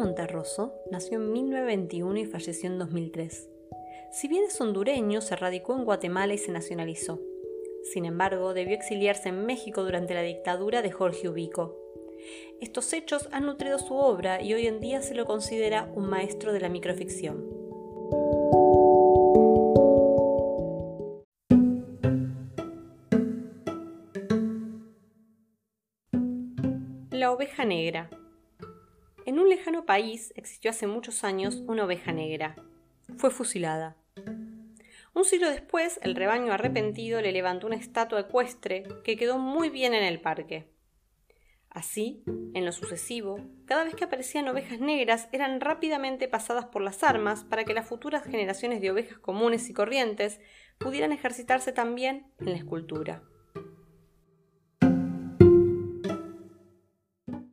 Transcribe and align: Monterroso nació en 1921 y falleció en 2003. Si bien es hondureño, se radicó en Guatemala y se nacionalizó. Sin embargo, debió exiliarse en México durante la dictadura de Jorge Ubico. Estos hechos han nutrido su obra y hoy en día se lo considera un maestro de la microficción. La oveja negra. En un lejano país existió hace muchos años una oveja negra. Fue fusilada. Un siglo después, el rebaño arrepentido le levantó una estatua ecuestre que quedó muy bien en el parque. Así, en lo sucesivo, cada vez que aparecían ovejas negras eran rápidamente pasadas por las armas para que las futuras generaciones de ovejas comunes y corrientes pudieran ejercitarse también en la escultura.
Monterroso 0.00 0.72
nació 0.90 1.18
en 1.18 1.32
1921 1.32 2.20
y 2.20 2.24
falleció 2.24 2.70
en 2.70 2.78
2003. 2.78 3.50
Si 4.10 4.28
bien 4.28 4.44
es 4.44 4.58
hondureño, 4.58 5.20
se 5.20 5.36
radicó 5.36 5.74
en 5.74 5.84
Guatemala 5.84 6.32
y 6.32 6.38
se 6.38 6.52
nacionalizó. 6.52 7.20
Sin 7.92 8.06
embargo, 8.06 8.54
debió 8.54 8.74
exiliarse 8.74 9.28
en 9.28 9.44
México 9.44 9.84
durante 9.84 10.14
la 10.14 10.22
dictadura 10.22 10.80
de 10.80 10.90
Jorge 10.90 11.28
Ubico. 11.28 11.76
Estos 12.62 12.92
hechos 12.94 13.28
han 13.32 13.44
nutrido 13.44 13.78
su 13.78 13.94
obra 13.94 14.40
y 14.40 14.54
hoy 14.54 14.66
en 14.66 14.80
día 14.80 15.02
se 15.02 15.14
lo 15.14 15.26
considera 15.26 15.92
un 15.94 16.08
maestro 16.08 16.54
de 16.54 16.60
la 16.60 16.70
microficción. 16.70 17.44
La 27.10 27.32
oveja 27.32 27.66
negra. 27.66 28.10
En 29.26 29.38
un 29.38 29.48
lejano 29.48 29.84
país 29.84 30.32
existió 30.36 30.70
hace 30.70 30.86
muchos 30.86 31.24
años 31.24 31.62
una 31.66 31.84
oveja 31.84 32.12
negra. 32.12 32.56
Fue 33.18 33.30
fusilada. 33.30 33.96
Un 35.12 35.24
siglo 35.24 35.50
después, 35.50 35.98
el 36.02 36.14
rebaño 36.14 36.52
arrepentido 36.52 37.20
le 37.20 37.32
levantó 37.32 37.66
una 37.66 37.76
estatua 37.76 38.20
ecuestre 38.20 38.84
que 39.04 39.16
quedó 39.16 39.38
muy 39.38 39.68
bien 39.68 39.92
en 39.92 40.04
el 40.04 40.20
parque. 40.20 40.70
Así, 41.68 42.24
en 42.26 42.64
lo 42.64 42.72
sucesivo, 42.72 43.38
cada 43.66 43.84
vez 43.84 43.94
que 43.94 44.04
aparecían 44.04 44.48
ovejas 44.48 44.80
negras 44.80 45.28
eran 45.30 45.60
rápidamente 45.60 46.26
pasadas 46.26 46.66
por 46.66 46.82
las 46.82 47.02
armas 47.04 47.44
para 47.44 47.64
que 47.64 47.74
las 47.74 47.86
futuras 47.86 48.24
generaciones 48.24 48.80
de 48.80 48.90
ovejas 48.90 49.18
comunes 49.18 49.68
y 49.68 49.72
corrientes 49.72 50.40
pudieran 50.78 51.12
ejercitarse 51.12 51.72
también 51.72 52.26
en 52.40 52.50
la 52.50 52.56
escultura. 52.56 53.22